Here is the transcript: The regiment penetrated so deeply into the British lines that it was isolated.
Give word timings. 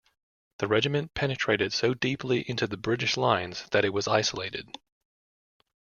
The 0.57 0.67
regiment 0.67 1.13
penetrated 1.13 1.73
so 1.73 1.93
deeply 1.93 2.41
into 2.49 2.65
the 2.65 2.75
British 2.75 3.17
lines 3.17 3.69
that 3.69 3.85
it 3.85 3.93
was 3.93 4.07
isolated. 4.07 4.75